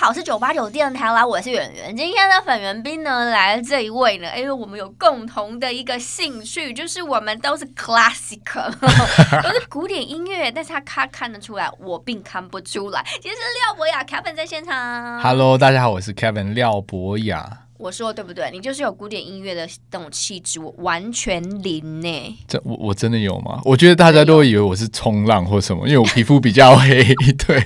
[0.00, 1.96] 好，是九八九电台啦，我是圆圆。
[1.96, 8.70] 今天的粉圆冰呢，来了这一位呢，因为我们有共同的一个兴趣，就是我们都是 classical，
[9.42, 13.04] 都是古典音乐，但是他他看得出来，我并看不出来。
[13.20, 15.20] 其实是廖博雅 Kevin 在现场。
[15.20, 17.64] Hello，大家好，我是 Kevin 廖博雅。
[17.78, 18.50] 我说对不对？
[18.52, 22.38] 你就是有古典音乐的那种气质，我完全零呢。
[22.48, 23.60] 这我我真的有吗？
[23.64, 27.04] 我觉得大家都会以为我是冲浪或什么，因为我皮肤比较黑。
[27.46, 27.62] 对，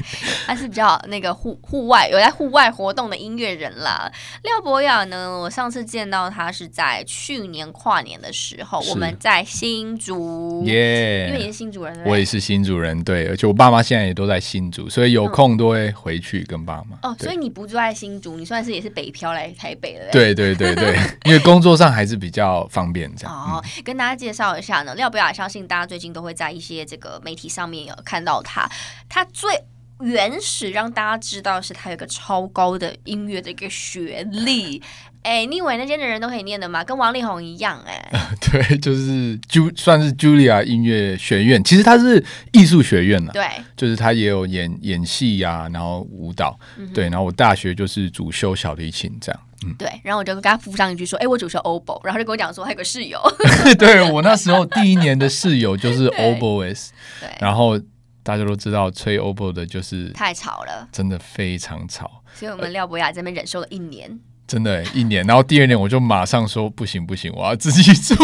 [0.47, 4.13] 他是比较那个户户外有在户外活动的音乐人啦。
[4.43, 16.99] 廖博雅呢，我上次见到他是在去年跨年的时候，我们在新竹耶，因为你是新竹人，我也是新竹人，对，而且我爸妈现在也都在新竹，所以有空都会回去跟爸妈。
[17.03, 20.02] 哦，所以你不住在新竹，你算是也是北漂来台北了。
[20.11, 23.35] 对对对对， 因为工作上还是比较方便这样。
[23.35, 28.69] 哦，跟大家介绍一下呢，廖博雅，相信大家最近都会在一些这个媒体上面有看到他。
[29.09, 29.63] 他最
[30.01, 34.83] 原始让大家知道是他有个超高的音乐的一个学历。
[35.23, 36.83] 哎，你以为那间的人都可以念的吗？
[36.83, 38.11] 跟王力宏一样哎。
[38.41, 43.31] 对，就是就算是 Julia 音乐学院，其实他是艺术学院了。
[43.33, 46.59] 对，就是他也有演演戏呀、啊，然后舞蹈。
[46.77, 49.41] 嗯、对，然后我大学就是主修小提琴这样。
[49.65, 53.21] 嗯、对，然后我就跟他附上一句说：“哎，我主修 oboe。”然后就跟我讲说，还有个室友。
[53.79, 56.91] 对，我那时候第一年的室友就是 oboist。
[57.21, 57.29] 对。
[57.41, 57.79] 然后
[58.23, 62.23] 大家都知道吹 oboe 的就是太吵了，真的非常吵。
[62.35, 64.19] 所以我们廖博雅这边忍受了一年。
[64.47, 65.25] 真的，一年。
[65.27, 68.15] 然后第二年我就马上说：“不行不行，我要自己住。”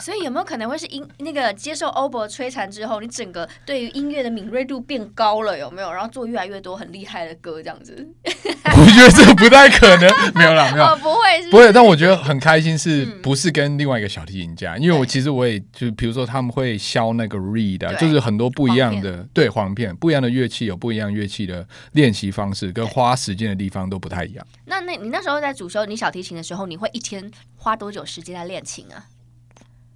[0.00, 5.58] 所以有没有可能会是音那个接受 oboe 摧残之后，你整个对于音乐的敏锐度变高了？
[5.58, 5.92] 有没有？
[5.92, 8.08] 然后做越来越多很厉害的歌这样子？
[8.24, 11.72] 我觉得这不太可能，没有啦，没有，哦、不会是不是，不会。
[11.72, 14.74] 但我觉得很开心，是不是跟另外一个小提琴家？
[14.76, 24.46] 嗯、因为我其实我也就比如说他们会削那个 reed，、啊、就是很多不一样的对簧片，不一样的乐器有不一样乐器的练习方式，跟花时间的地方都不太一样。
[24.66, 29.04] 那那你那时候在主修你小提琴的时候，你会一天花多久时间在练琴啊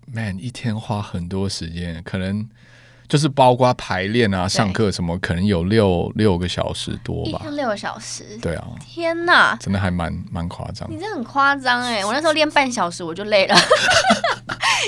[0.07, 2.49] ？Man，一天花很多时间，可能
[3.09, 7.39] 就是包括排练啊、上课什么，可能有六六个小时多吧。
[7.41, 8.65] 一天六个小时，对啊。
[8.81, 10.91] 天哪，真的还蛮蛮夸张。
[10.91, 12.05] 你这很夸张哎！
[12.05, 13.55] 我那时候练半小时我就累了。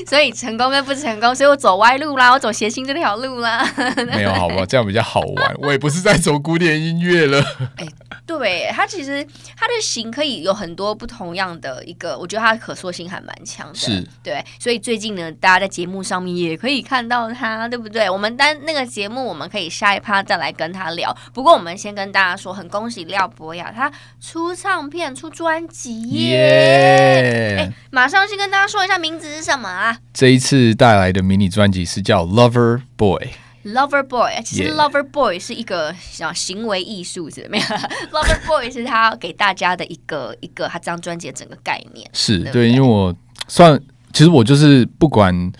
[0.06, 3.66] 所以成功跟不成功，所以我走歪路啦，我走谐星这条路啦。
[4.12, 4.66] 没有，好不好？
[4.66, 5.55] 这样比较好玩。
[5.59, 7.43] 我也不是在走古典音乐了。
[7.76, 7.87] 哎，
[8.26, 9.26] 对，它其实
[9.56, 13.75] 它的型可以有很多不同样的一个，我觉得它的可塑性还蛮强的。
[13.75, 14.44] 是，对。
[14.60, 18.06] 所以最近呢，大家在节目上面也可以看到它，对不对？
[18.09, 21.17] 我们单那个节目，我们可以下一趴再来跟他聊。
[21.33, 23.91] 不过我们先跟大家说，很恭喜廖博雅，他
[24.21, 27.56] 出唱片、出专辑耶！
[27.59, 29.99] 哎马上去跟大家说一下名字是什么啊？
[30.12, 33.31] 这一次带来的迷你专辑是叫《Lover Boy》
[33.72, 37.67] ，Lover Boy，其实 Lover Boy 是一个像行为艺术，是怎么样？
[38.12, 43.15] Lover Boy 是他给大家的一个一个他这张专辑的整个概念，是对，对，因为我
[43.49, 43.81] 算
[44.12, 45.53] 其实我就是不管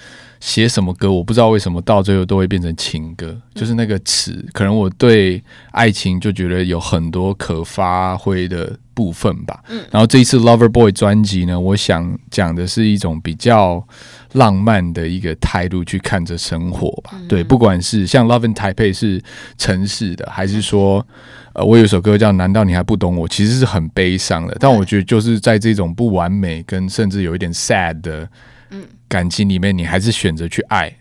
[0.47, 5.43] 写什么歌，我不知道为什么到最后都会变成情歌，嗯、就是那个词，可能我对
[5.73, 9.61] 爱情就觉得有很多可发挥的部分吧。
[9.69, 13.84] 嗯，然后这一次 Lover Boy 专辑呢，我想讲的是一种比较
[14.34, 17.11] 浪漫的一个态度去看着生活吧。
[17.15, 19.21] 嗯、对，不管是像 Love in Taipei 是
[19.59, 21.05] 城市的，还是说
[21.55, 24.57] 呃，我有首歌叫《难道你还不懂我》，其实是很悲伤的。
[24.61, 28.28] 但我觉得就是在这种不完美跟甚至有一点 sad 的。
[28.71, 30.94] 嗯，感情里面你还是选择去爱，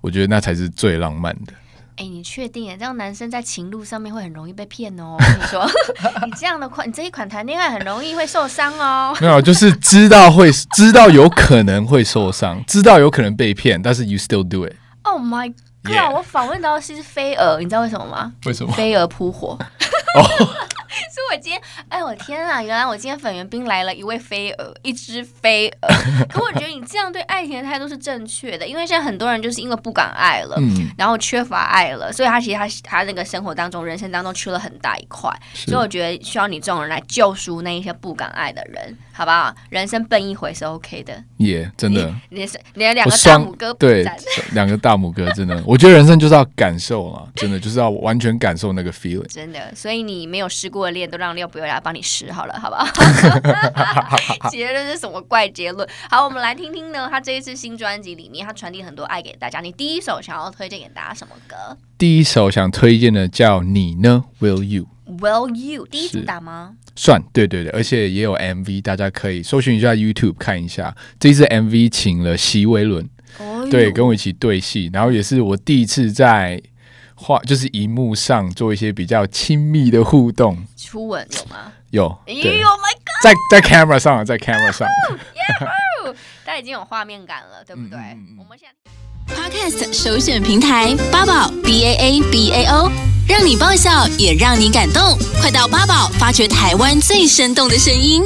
[0.00, 1.52] 我觉得那才是最浪漫的。
[1.98, 2.70] 哎、欸，你确定？
[2.70, 5.16] 哎，这样男生在情路上面会很容易被骗哦。
[5.18, 5.66] 我跟你说，
[6.26, 9.16] 你这样的款，你这一款谈恋爱很容易会受伤哦。
[9.18, 14.74] 没有，就是知道会知道有可能会受伤，知道有可能被骗，但是 you still do it。
[15.04, 15.50] Oh my
[15.82, 16.14] god！Yeah.
[16.14, 18.32] 我访问到的是飞蛾，你知道为什么吗？
[18.44, 18.70] 为什么？
[18.74, 19.58] 飞蛾扑火。
[20.14, 20.48] 哦。
[21.12, 22.62] 所以我今天，哎，我天啊！
[22.62, 25.88] 原来我今天粉圆冰来了一位飞蛾，一只飞蛾。
[26.28, 35.30] 可我觉得你这样对爱情的态度是正确的，因为现在很多人就是因为不敢爱了，嗯、然后缺乏爱了，所以他其实他他那个生活当中、人生当中缺了很大一块。
[35.54, 39.54] 所以我觉得需要你这种人来救赎那一些不敢爱的人，好不好？
[39.68, 41.22] 人生笨一回是 OK 的。
[41.38, 42.12] 耶，真的。
[42.30, 44.06] 你是你的两个大拇哥，对，
[44.52, 45.62] 两个大拇哥，真的。
[45.66, 49.26] 我觉得人生就是要感受啊，真的就是要完全感受那个 feeling。
[49.26, 50.85] 真的，所以你没有试过。
[50.90, 52.86] 练都让廖博来帮你试好了，好不好？
[54.50, 55.88] 结论是什么怪结论？
[56.10, 57.08] 好，我们来听听呢。
[57.10, 59.60] 他这一次新专辑里面，他传递很多爱给大家。
[59.60, 61.76] 你第一首想要推荐给大家什么歌？
[61.98, 64.84] 第一首想推荐的叫《你呢，Will You》。
[65.20, 66.74] Will You 第一主打吗？
[66.96, 70.96] 算，对对对，而且也有 MV，大家可以搜寻一下 YouTube 看一下。
[71.20, 73.08] 这次 MV 请了席维伦，
[73.38, 76.60] 哦、对，跟我一起对戏，然后也是我第一次在
[77.16, 80.64] 画，就是荧幕上做一些比较亲密的互动。
[80.76, 81.72] 初吻有吗？
[81.90, 82.18] 有。
[82.26, 83.22] 哎呦 My God！
[83.22, 84.86] 在在 camera 上，在 camera 上。
[86.44, 87.98] 大家已经有画面感了，对不对？
[87.98, 92.92] 嗯、我们现在 Podcast 首选平台八宝 B A A B A O。
[93.28, 95.18] 让你爆笑，也让你感动。
[95.40, 98.22] 快到八宝发掘台湾最生动的声音。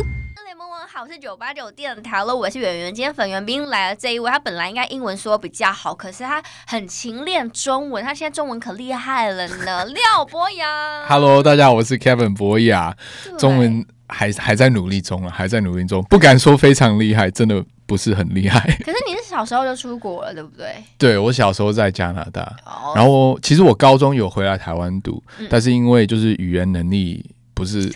[1.13, 2.95] 是九八九电台了，我是圆圆。
[2.95, 9.85] 今天粉圆冰来了这一位，他本来应该英文说比较好，可是他很勤练中文，他现在中文可厉害了呢。
[9.87, 12.97] 廖博雅，Hello，大家好，我是 Kevin 博雅，
[13.37, 17.65] 中文还还在努力中啊，还在努力中，不敢说非常厉害，真的。
[17.87, 20.77] 不是很厉害，可是你是小时候就出国了，对不对？
[20.97, 22.97] 对，我小时候在加拿大，oh.
[22.97, 27.93] 然后其实我高中有回来台湾读，嗯，但是因为就是语言能力不是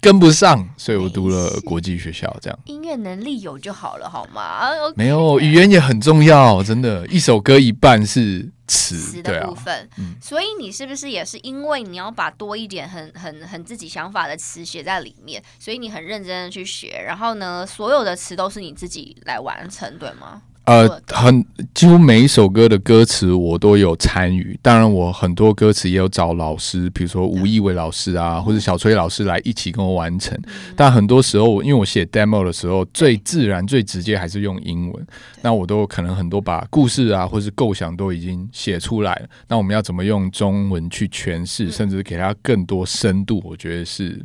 [0.00, 2.34] 跟不上，所以我读了国际学校。
[2.40, 4.94] 这样音乐能力有就好了，好吗？Okay.
[4.96, 8.50] 没有，语言也很重要，真的，一首歌一半是。
[8.70, 20.42] 词的部分，啊嗯，所以你是不是也是因为你要把多一点很很很自己想法的词写在里面，所以你很认真的去学，然后呢，所有的词都是你自己来完成，对吗？
[20.68, 21.42] 呃，很
[21.72, 30.38] 几乎每一首歌的歌词我都有参与，当然我很多歌词也有找老师，比如说吴义伟老师啊，或者小崔老师来一起跟我完成。
[30.76, 35.06] 但很多时候，因为我写 demo 的时候，最自然、最直接还是用英文，
[35.40, 39.28] 那我都可能很多把故事啊，或是构想都已经写出来了。
[39.48, 43.40] 那我们要怎么用中文去诠释，甚至给它更多深度？
[43.42, 44.22] 我觉得是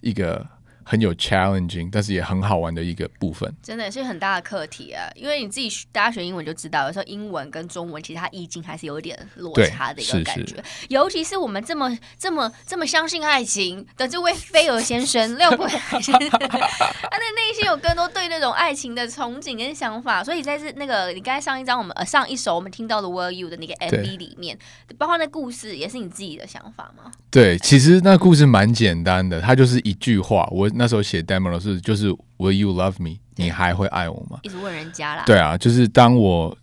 [0.00, 0.46] 一个。
[0.88, 5.10] 很有 challenging，但是也很好玩的一个部分，真的是很大的课题啊！
[5.16, 10.54] 因为你自己大家学英文就知道，有时候英文跟中文其实它意境还是有点落差的一个感觉。
[10.54, 20.22] 是是，尤其是我们这么这么这么相信爱情的这位菲尔先生，廖博雅先生，他的内心有更多对那种爱情的憧憬跟想法。
[20.22, 24.56] 所以在这那个你刚才上一张我们呃上一首我们听到的 Were You 的那个 MV 里面，
[24.96, 27.10] 包括那故事也是你自己的想法吗？
[27.28, 30.70] 对，其实那故事蛮简单的，它就是一句话，我。
[30.76, 33.16] 那时候写 demo 的是就是 Will you love me？
[33.36, 34.38] 你还会爱我吗？
[34.42, 35.24] 一直问人家啦。
[35.26, 36.56] 对啊，就是当我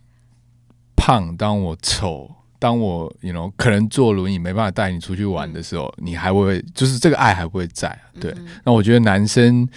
[0.96, 7.96] 胖，当我丑，当我 you know 可能坐轮椅没办法带你出去玩的时候，嗯、你还会就是这个爱还不会在。
[8.20, 9.68] 对、嗯，那我觉得男生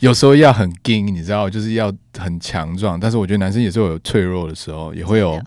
[0.00, 5.42] 有时候要很硬，你知道，就是要很强壮，但是我觉得男生也是有脆弱的时候，也会有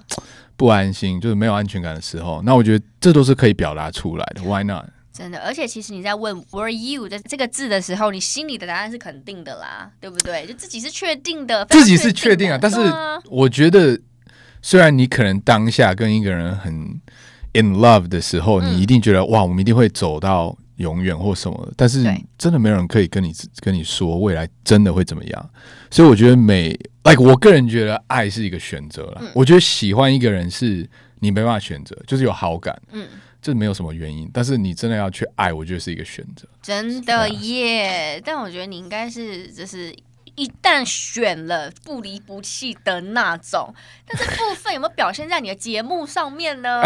[0.55, 2.41] 不安心，就是没有安全感的时候。
[2.43, 4.41] 那我觉得这都是可以表达出来的。
[4.43, 4.85] Why not？
[5.19, 10.45] 真的，而且其实你在问 “Were you” 的这个字的时候，你心里的答案是肯定的啦，对不对？
[10.45, 12.57] 就自己是确定的，自己是确定啊。
[12.59, 12.77] 但是
[13.25, 13.99] 我觉得，
[14.61, 16.73] 虽然你可能当下跟一个人很
[17.51, 21.73] in love 的时候，你一定觉得、嗯、哇，我们一定会走到永远或什么的。
[21.75, 22.01] 但是
[22.37, 25.49] 真的没有人可以跟你跟你说未来真的会怎么样。
[25.91, 26.69] 所以我觉得每
[27.03, 29.29] like 我个人觉得爱是一个选择了、嗯。
[29.35, 30.89] 我觉得喜欢一个人是
[31.19, 32.81] 你没办法选择，就是有好感。
[32.93, 33.05] 嗯。
[33.41, 36.47] 这没有什么原因，但是你真的要去爱，我觉得是一个选择。
[36.61, 38.21] 真的耶！
[38.23, 39.95] 但我觉得你应该是，就是
[40.39, 43.73] 一旦选了不离不弃的那种。
[44.07, 46.81] 但是部分有没有表现在你的节目上面呢？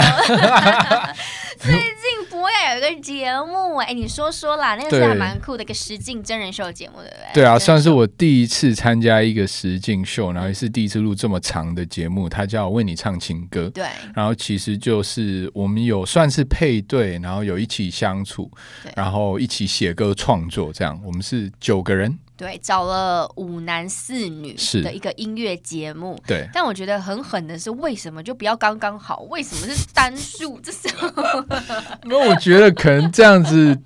[1.60, 7.34] 最近博雅有一个节目，哎，你说说啦，那个是还蛮酷的一个实境真人秀节目，对不对？
[7.36, 13.68] 对啊，算是我第一次参加一个实境秀，然后也是第一次录这么长的节目，它叫《为你唱情歌》。
[13.70, 13.86] 对，
[14.16, 18.51] 然后其实就是我们有算是配对，然后有一起相处，
[18.96, 22.18] 然后一起写歌创作，这样我们是九个人。
[22.36, 26.20] 对，找了五男四女的一个音乐节目。
[26.25, 29.22] 对，但我觉得很狠的是，为什么就不要刚刚好？
[29.30, 30.60] 为什么是单数？
[30.62, 31.08] 这时候，
[32.06, 33.78] 因为我觉得可能这样子，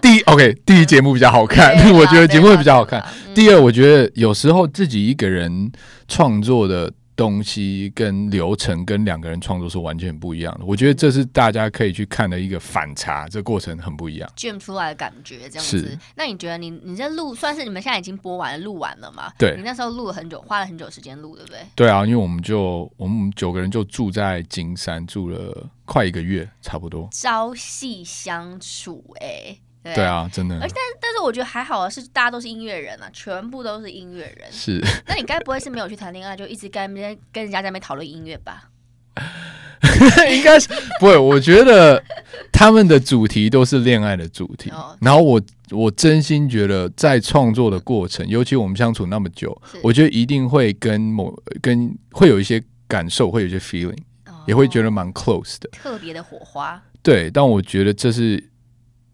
[0.00, 3.04] 第一 OK，第一节目比较好看，我觉得节目会比较好看。
[3.34, 5.72] 第二，我觉得有时候自己一个人
[6.06, 6.92] 创作的。
[7.16, 15.98] 东西跟流程跟两个人创作是完全不一样的，我觉得这是大家可以去看的一个反差，这个过程很不一样，jam 出来的感觉这样子。
[16.14, 19.32] 那你觉得你你这录算是你们现在已经播完了录完了吗？
[19.38, 21.60] 对，你那时候录了很久，花了很久时间录，对不对？
[21.74, 29.56] 对啊，因为我们就我们九个人就住在金山，住了快一个月，差不多朝夕相处，哎。
[29.86, 30.54] 对，对啊，真的。
[30.56, 34.50] 而但但是我觉得还好啊是，大家都是音乐人啊，全部都是音乐人。
[34.50, 34.82] 是。
[35.06, 38.70] 那你该不会是没有去谈恋爱，就一直跟跟跟人家在那边讨论音乐吧？
[40.30, 41.16] 应该是不会。
[41.16, 42.02] 我觉得
[42.50, 44.70] 他们的主题都是恋爱的主题。
[44.70, 45.40] 哦、然后我
[45.70, 56.82] 我真心觉得，在创作的过程，尤其我们相处那么久，我觉得一定会跟某跟会有一些感受，会有一些 feeling，、哦、也会觉得蛮 close 的，特别的火花。
[57.02, 58.50] 对，但我觉得这是。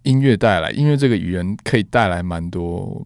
[0.03, 3.05] 音乐带来，音乐这个语言可以带来蛮多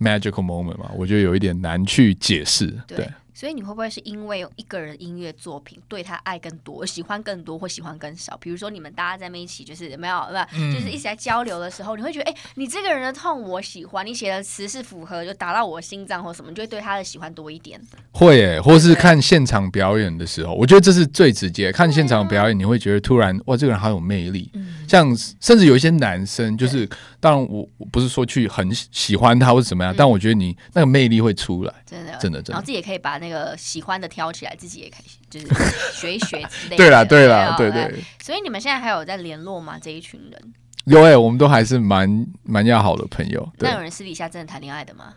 [0.00, 2.98] magical moment 嘛，我觉得有一点难去解释，对。
[2.98, 8.34] 对所以你会不会是因为有一个人音乐作品对他爱更多，喜欢更多或喜欢更少？
[8.38, 10.18] 比如说你们大家在那边一起，就是没有
[10.50, 17.78] 不，就是一起在交流的时候，你会觉得，哎，你这个人的痛我喜欢，你写的词是符合，就打到我心脏或什么，你就会对他的喜欢多一点。
[18.12, 21.70] 会诶，或是看现场表演的时候，我觉得这是最直接。
[21.70, 24.50] 看现场表演，你会觉得突然哇，这个人好有魅力。
[24.88, 26.88] 像甚至有一些男生，就是
[27.20, 32.52] 当然我我不是说去很喜欢他或者怎么样，但我觉得你那个魅力会出来，真的真的真的。
[32.52, 33.26] 然后自己也可以把那。
[33.26, 35.46] 个喜欢的挑起来，自己也开心，就是
[35.92, 36.76] 学一学之类的。
[36.76, 38.04] 对啦，对啦，对对，对。
[38.22, 39.76] 所以你们现在还有在联络吗？
[39.82, 40.54] 这一群人？
[40.84, 43.52] 有哎、欸，我们都还是蛮蛮要好的朋友。
[43.58, 45.12] 那有人私底下真的谈恋爱的吗？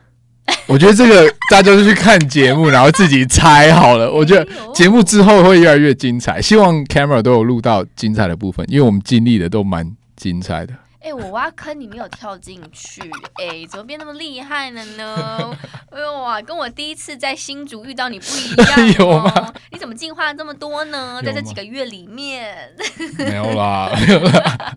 [0.67, 4.11] 我觉得这个大家就去看节目，然后自己猜好了。
[4.11, 10.73] 我觉得节目之后会越来越精彩，希望 camera 都有录到精彩的部分，因为我们经历的都蛮精彩的。
[11.01, 13.01] 哎、欸，我挖坑你没有跳进去，
[13.35, 15.57] 哎、欸，怎么变那么厉害了呢？
[15.91, 19.13] 哎呦哇，跟我第一次在新竹遇到你不一样 哦。
[19.13, 19.53] 有吗？
[19.71, 21.21] 你怎么进化了这么多呢？
[21.23, 22.75] 在这几个月里面，
[23.17, 24.73] 没有啦，没有啦。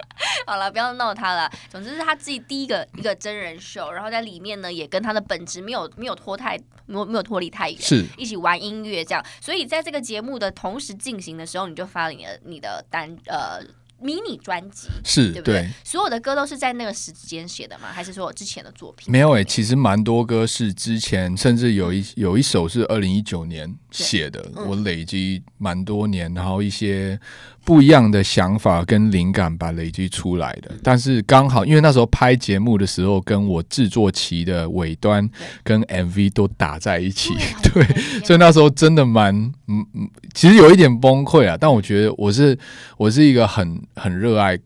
[0.47, 1.51] 好了，不要闹他了。
[1.69, 9.25] 总之是他自己第一个一个真人秀，然后在里面呢，也跟他的本职没有没有脱太没有没有脱离太远，是一起玩音乐这样。
[9.41, 13.61] 所以在这个节目的同时进行的时候，你就发了你的你的单呃。
[14.03, 15.63] 迷你专辑是对不对？
[15.63, 17.89] 对，所有的歌都是在那个时间写的吗？
[17.93, 19.11] 还是说我之前的作品？
[19.11, 27.19] 没有诶、欸，其实蛮多歌是之前，甚至有一有一首是二零一九年写的，嗯、我累积蛮多年，然后一些。
[27.65, 35.31] 不一样的想法跟灵感把累积出来的，但是刚好因为那时候拍节目的时候，跟我制作期的尾端
[35.63, 37.33] 跟 MV 都打在一起，
[37.63, 37.85] 对，
[38.27, 39.33] 所以那时候真的蛮
[39.69, 41.57] 嗯嗯，其实有一点崩溃啊。
[41.57, 42.59] 但我觉得我是
[42.97, 44.59] 我是一个很很热爱。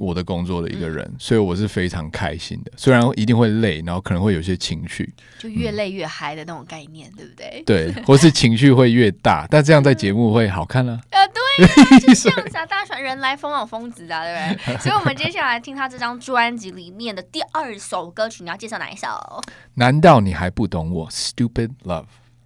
[0.00, 2.70] 我的工作的一个人，嗯，所以我是非常开心的。
[2.76, 7.62] 虽然一定会累，然后可能会有些情绪，就越累越嗨的那种概念，嗯，对不对？
[7.66, 11.18] 对，或是情绪会越大，但这样在节目会好看呢，啊？
[11.18, 14.78] 呃，对啊，就这样子啊，大船人来疯，有疯子啊，对不对？
[14.78, 19.08] 所以，我们接下来听他这张专辑里面的第二首歌曲，你要介绍哪一首？
[19.74, 22.04] 难道你还不懂我？Stupid Love，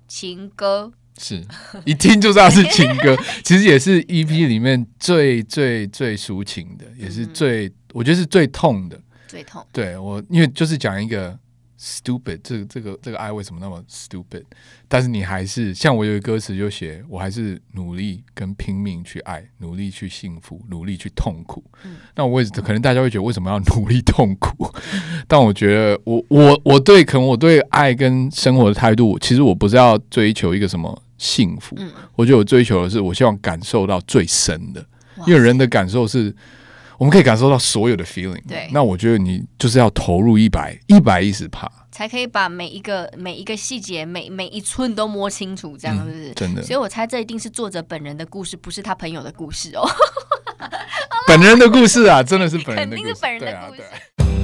[0.09, 0.95] 情歌。
[1.19, 1.45] 是
[1.85, 9.65] 一听就知道是情歌， 其实也是 EP 里面最最最抒情的，也是最我觉得是最痛的，最痛。
[9.73, 11.39] 对我，因为就是讲一个
[11.83, 14.45] stupid，这个这个这个爱为什么那么 stupid？
[14.87, 21.65] 但是你还是像我有一个歌词就写，我还是努力跟拼命去爱，努力去幸福，努力去痛苦。
[21.85, 24.73] 嗯、那我为可能大家会觉得为什么要努力痛苦？
[24.95, 31.03] 嗯、 但我觉得我我我对可能我对爱跟生活的态度，其实我不是要追求一个什么。
[31.19, 34.85] 幸福，嗯，我觉得我追求的是，我希望感受到最深的，
[35.25, 36.35] 因为人的感受是，
[36.99, 38.43] 我们可以感受到所有的 feeling。
[38.47, 46.63] 对，那我觉得你就是要投入一百一百一十趴，才可以把每一个每一个细节每每一寸都摸清楚，这样子，嗯，真的。
[46.63, 49.89] 所以我猜这一定是作者本人的故事，不是他朋友的故事哦。
[51.27, 53.83] 本人的故事啊，真的是本人的故事，肯定是本人的故事。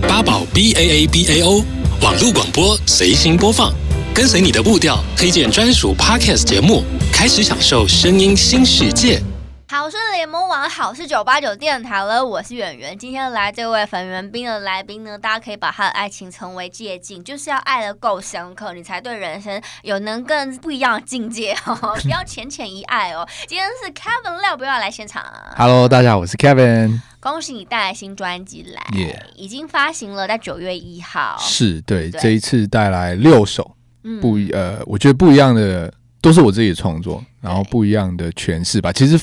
[0.07, 1.64] 八宝 B A A B A O
[2.02, 3.73] 网络广播随心播放。
[4.14, 9.23] 跟随你的步调，推荐专属 Podcast 节目，开始享受声音新世界。
[9.70, 12.96] 好事联盟网，好事九八九电台了，我是圆圆。
[12.96, 21.94] 今天来这位粉圆冰的来宾呢，大家可以把他的爱情成为借镜，就是要爱的够深刻，你才对人生有能更不一样的境界哦。
[22.02, 23.28] 不要浅浅一爱哦。
[23.46, 25.22] 今天是 Kevin 廖，不要来现场。
[25.54, 27.02] Hello，大家好，我是 Kevin。
[27.20, 29.20] 恭喜你带来新专辑来，yeah.
[29.34, 31.37] 已经发行了，在九月一号。
[31.38, 33.75] 是对，对，这一次带来六首。
[34.22, 38.92] 不一呃，我觉得不一样的都是我自己的创作，然后不一样的诠释吧。
[38.92, 39.18] 其实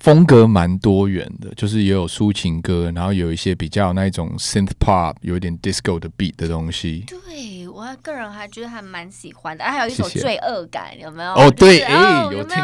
[0.00, 7.04] 风格蛮多元的，就是也有抒情歌，然后有一些比较那种 synth pop，有一点 disco 的 beat 的东西。
[7.06, 9.64] 对，我个人还觉得还蛮喜欢的。
[9.64, 11.30] 还有一首罪恶感，有没有？
[11.32, 12.56] 哦，对，哎、欸，有听。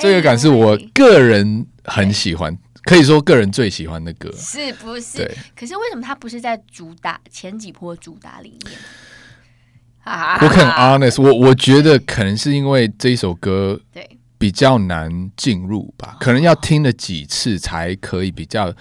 [0.00, 5.18] 罪恶感是我个人很喜欢，可以说个人最喜欢的歌，是不是？
[5.18, 5.36] 对。
[5.54, 8.74] 可是为什么它不是在主打前几波主打里面？
[10.04, 13.80] 我很 honest，我我觉得可能是因为这一首歌
[14.38, 18.74] 比较难进入吧，可能要听了几次才可以比较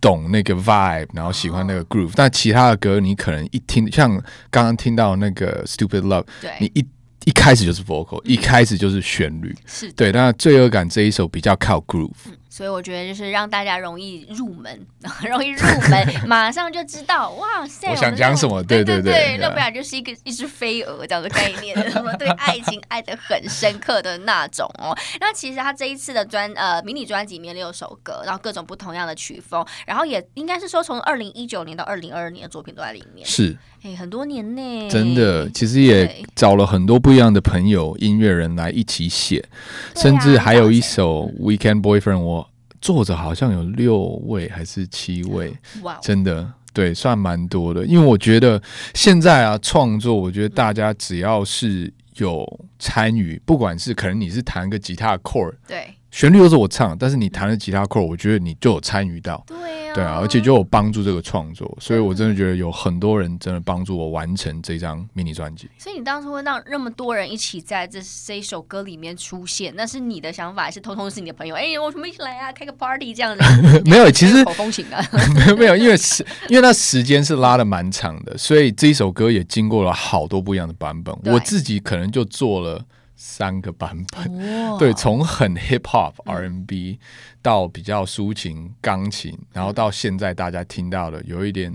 [0.00, 2.12] 懂那个 vibe，然后喜欢那个 groove。
[2.14, 4.10] 但其他的歌你可能一听，像
[4.50, 6.26] 刚刚听到那个 Stupid Love，
[6.60, 6.86] 你一
[7.24, 10.12] 一开始就是 vocal，一开始就是旋律，是对。
[10.12, 12.10] 那罪恶感这一首比较靠 groove，
[12.52, 14.84] 所以我觉得就是让大家容易入门，
[15.30, 18.60] 容易入门， 马上就知道哇塞，我想讲什么？
[18.64, 24.92] 对对对，那不然就是一个一只飞蛾这样的概念， 什么对爱情爱的很深刻的那种哦。
[25.20, 33.24] 那其实他这一次的专呃迷你专辑里面六首歌，然后各种不同样的曲风，然后也应该是说从二零一九年到二零二二年的作品都在里面。
[33.24, 39.48] 是，哎，很多年呢，真的，其实也找了很多不一样的朋友、音乐人来一起写，
[39.94, 42.39] 甚至还有一首《Weekend Boyfriend》我。
[42.80, 45.94] 作者好像有六位还是七位，wow.
[46.00, 47.84] 真的对，算蛮多的。
[47.84, 48.60] 因为我觉得
[48.94, 52.46] 现在啊，创作，我觉得大家只要是有
[52.78, 59.42] 参与，不管是可能你是弹个吉他 chord，对，旋律都是我唱，但是你弹了吉他 chord，我觉得你就有参与到。
[59.46, 59.56] 对。
[59.92, 65.68] 对啊，而且就有帮助这个创作，所以我真的觉得有很多人真的帮助我完成这张迷你专辑。
[65.78, 71.56] 所以你当初会让那么多人一起在这这一首歌里面出现，那是你的想法，还是通通是你的朋友？
[71.56, 73.42] 哎，我们一起来啊，开个 party 这样子？
[73.84, 81.12] 没有，其实口风情啊，没 有没有，因为时因为那时间是拉的蛮长的，所以这一首歌也经过了好多不一样的版本。
[81.24, 82.80] 我自己可能就做了。
[83.22, 84.78] 三个版本，oh.
[84.78, 86.98] 对，从很 hip hop R&B
[87.42, 91.70] 到比较抒情钢琴，然后到现在大家听到的有一点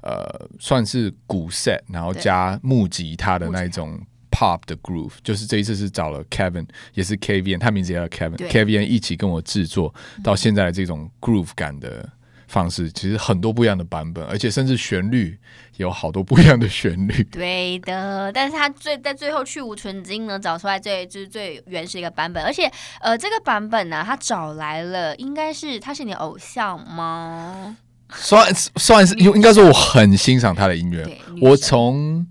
[0.00, 4.00] 呃，算是鼓 set，然后加木吉他的那种
[4.30, 12.08] pop 的 groove，就是这一次是找了 Kevin，也是 KVN，他名字也叫 Kevin，KVN 一起跟我制作到现在的这种 groove 感的
[12.46, 15.38] 方式，其实很多不一样的版本，而且甚至旋律。
[15.76, 22.64] 有好多不一样的旋律，对的，但是他最在最后去无存菁呢，找出来最就是最原始一个版本，而且
[22.98, 27.76] 呃这个版本呢，他找来了，应该是他是你的偶像吗？
[28.10, 31.06] 算算是，应应该说我很欣赏他的音乐，
[31.42, 32.26] 我从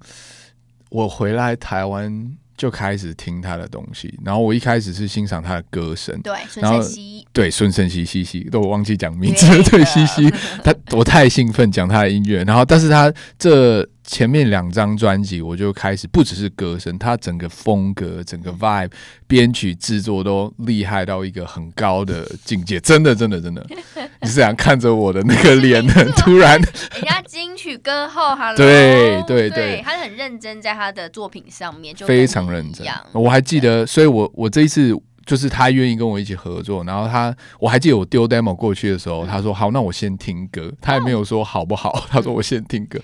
[0.90, 2.36] 我回来台湾。
[2.58, 10.30] 就开始听他的东西，然后我一开始是欣赏他的歌声，对，孙盛希，对，孙盛熙西西，都我忘记讲名字了，对， 西西，
[10.64, 13.88] 他我太兴奋讲他的音乐，然后但是他这。
[14.06, 18.92] 前面两张专辑，我就开始不只是歌声，他整个风格、整个 vibe、
[19.28, 23.66] 编曲、制作都厉害到一个很高的境界， 真的，真的，真的。
[24.22, 25.94] 你是想看着我的那个脸呢？
[26.18, 32.86] 突然，人家金曲歌后，哈喽，对对对，他很认真在他的作品上面，就非常认真。
[33.12, 43.00] 我还记得，所以我我这一次就是他愿意跟我一起合作，然后他我还记得我丢 demo 过去的时候，他说好，那我先听歌，他也没有说好不好，他说我先听歌。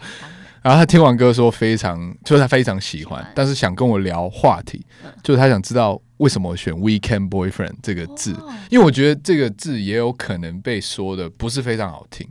[0.62, 4.86] 然后他听完歌说非常，就是他非常喜欢，但是想跟我聊话题，
[5.24, 8.32] 就是他想知道为什么我选 Weekend Boyfriend 这个字，
[8.69, 12.28] 因为我觉得这个字也有可能被说的不是非常好听，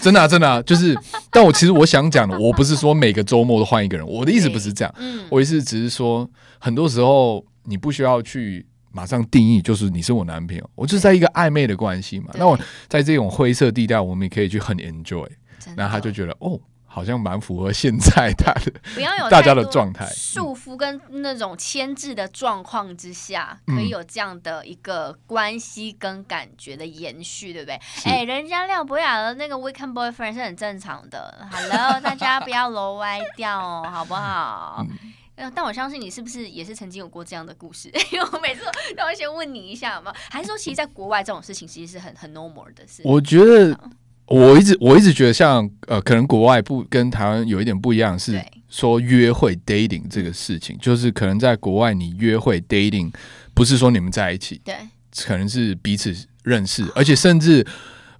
[0.00, 0.96] 真的啊，真的啊，就是，
[1.30, 4.94] 但我其实我想讲的，我不是说每个周末都换一个人，我的意思不是这样，
[5.28, 6.26] 我意思只是说，
[6.58, 15.28] 很多时候你不需要去马上定义，就是你是我男朋友，我就是在一个暧昧的关系嘛，那我在这种灰色地带，我们也可以去很 enjoy，
[15.76, 16.58] 然后他就觉得哦。
[16.94, 27.74] 好像蛮符合现在他的，不要有大家的状态束缚跟那种牵制的状况之下，可以有这样的一个关系跟感觉的延续，对不对？
[28.04, 31.44] 哎、欸，人家廖博雅的那个 Weekend Boyfriend 是很正常的。
[31.50, 34.86] Hello，大家不要楼歪掉哦，好不好？
[35.34, 37.90] 嗯，但我相信你是不是也是曾经有过这样的故事？
[38.12, 38.62] 因为我每次
[38.96, 43.02] 都会先问你一下嘛，还是说其实在国外这种事情其实是很很 normal 的事？
[43.04, 43.76] 我觉得。
[44.26, 53.12] 我一直我一直觉得像呃，可能国外不跟台湾有一点不一样，是说约会 dating 这个事情，就是可能在国外你约会 dating
[53.54, 54.74] 不是说你们在一起，对，
[55.24, 57.66] 可能是彼此认识，而且甚至。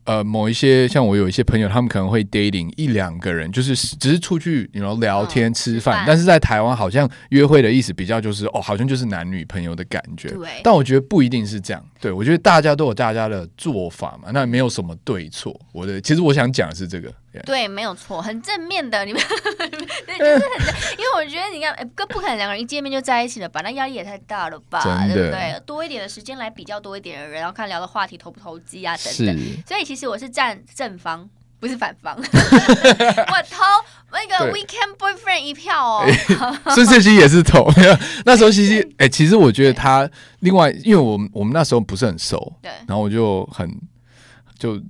[0.05, 6.05] 呃，某一些像我有一些朋友，他们可能会 dating 一两个人，就是只是出去，你 you know 聊天、嗯、吃饭。
[6.07, 10.29] 但是在台湾，好像约会的意思比较就是哦，好像就是男女朋友的感觉。
[10.29, 10.49] 对。
[10.63, 11.85] 但我觉得不一定是这样。
[12.01, 15.59] 对，我觉得大家都有大家的做法嘛，那没有什么对错。
[15.73, 17.13] 我的其实我想讲的是这个。
[17.43, 19.05] 对，没有错，很正面的。
[19.05, 19.21] 你们
[19.59, 19.69] 对，
[20.19, 20.49] 就是很正，
[20.99, 23.61] 因为我觉得你看，不不可能两个人一见面就在一起了吧？
[23.63, 24.81] 那压力也太大了吧？
[25.07, 25.61] 对不对？
[25.67, 29.39] 多一点的时间来比较多一点的人，然后看聊的话题投不投机啊等等。
[29.67, 32.17] 所以其实我是站正方，不是反方。
[32.21, 33.63] 我投
[34.13, 36.07] 那个 Weekend Boyfriend 一票哦。
[36.71, 37.69] 孙盛希也是投，
[38.25, 40.09] 那时候其实，哎，其实我觉得他
[40.41, 43.69] 另外，因为我们我们那时候不是很熟，对，然后我就很。
[44.65, 44.81] 就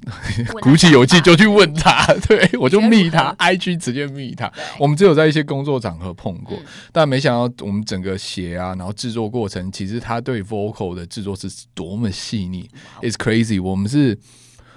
[0.61, 4.49] 鼓起勇气就去问他， 对，我就密他，IG 直接密他。
[4.79, 6.57] 我们只有在一些工作场合碰过，
[6.93, 12.71] 但没想到我们整个写啊，然后制作过程，其实他对 vocal 的制作是多么细腻
[13.03, 13.61] ，It's crazy。
[13.61, 14.17] 我们是，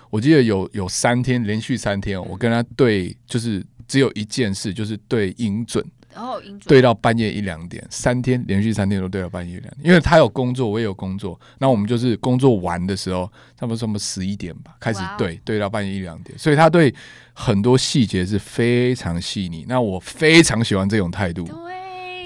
[0.09, 5.85] 我记得有有三天连续三天，我跟他对，就是只有一件事，就是对音准。
[6.17, 16.91] 然后对到半夜一两点，三天连续三天都对到半夜一两点，因为他有工作，我也有工作，那我们就是工作完的时候，差不多什么十一点吧，开始对、wow、对到半夜一两点，所以他对
[17.33, 19.63] 很多细节是非常细腻。
[19.67, 21.53] 那我非常喜欢这种态度，对，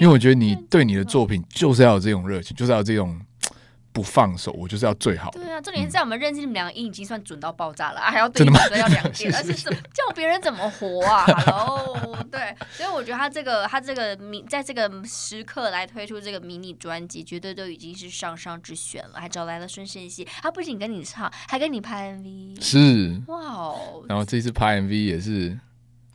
[0.00, 3.20] 为我觉得你对你的作品就是要有这种热情，就是要有这种。
[3.92, 5.30] 不放手，我就是要最好。
[5.32, 24.04] 对啊，重点是在我们认识你们两个已经算准到爆炸了，啊、 还要对你们要两点， 而且是叫别人怎么活啊？Hello， 对，所以我觉得他这个他这个迷，在这个时刻来推出这个迷你专辑，绝对都已经是上上之选了，还找来了孙盛熙，他不仅跟你唱，还跟你拍 MV，是哇哦。
[24.08, 25.58] 然后这次拍 MV 也是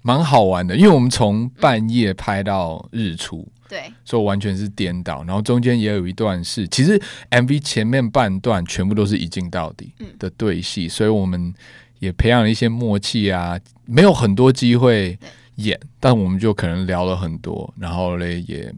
[0.02, 3.48] 蛮好玩的，因为我们从半夜拍到日出。
[3.70, 7.02] 对，所以完全是颠倒，然后中间也有一段是，其实
[7.32, 11.54] MV 前面半段全部都是一镜到底的对戏，嗯，所以我们
[12.00, 15.18] 也培养了一些默契啊，没有很多机会
[15.56, 18.74] 演，但我们就可能聊了很多，然后嘞也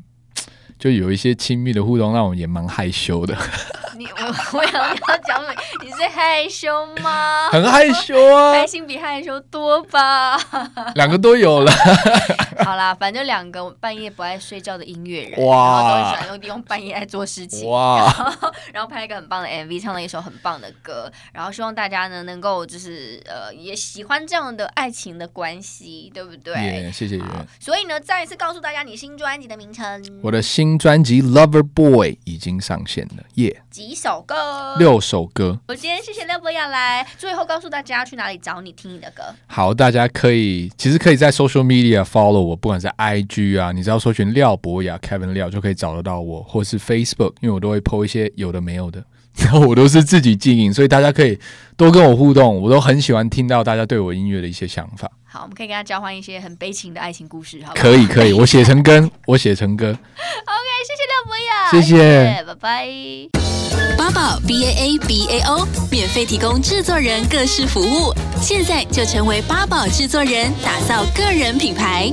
[0.77, 3.37] 就有一些亲密的互动，让我也蛮害羞的。
[3.97, 4.27] 你我
[4.59, 5.41] 我想要讲
[5.81, 7.49] 你，你是害羞吗？
[7.51, 10.37] 很害羞啊， 开心比害羞多吧？
[10.95, 11.71] 两个都有了。
[12.63, 27.25] 好啦，反正两个半夜不爱睡觉的音乐人，哇，然后都喜欢用用半夜来做事情，哇，然后，然后拍了一个很棒的 MV，唱了一首很棒的歌，然后希望大家呢能够就是呃也喜欢这样的爱情的关系，对不对？Yeah, 谢谢圆。
[27.59, 33.69] 所以呢，再一次告诉大家你新专辑的名称，我的新专辑《Lover Boy》已经上线了，耶、yeah。
[33.79, 35.57] 几首歌，六首歌。
[35.69, 39.23] 我今天谢谢廖博雅来，最后告诉大家去哪里找你听你的歌。
[39.47, 49.01] 好，大家可以其实可以在 social media follow 我，不管是 IG 啊，你只要搜寻廖博雅 Kevin 廖就可以找得到我，或是 Facebook，因为我都会 po 一些有的没有的，
[49.39, 51.39] 然后我都是自己经营，所以大家可以
[51.77, 55.09] 多跟我互动，我都很喜欢听到大家对我音乐的一些想法。
[55.31, 57.83] 好，我们可以跟他交换一些很悲情的爱情故事，好不好？
[57.83, 59.89] 可以，可以，我写成歌，我写成歌。
[59.89, 59.99] OK，
[60.87, 62.87] 谢谢廖博雅，谢谢，拜拜。
[63.95, 68.11] 八宝 B A A B A O 免费提供制作人各式服务，
[68.41, 72.11] 现在就成为八宝制作人，打造个人品牌。